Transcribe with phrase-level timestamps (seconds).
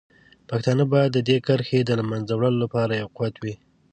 [0.49, 3.55] پښتانه باید د دې کرښې د له منځه وړلو لپاره یو قوت وي.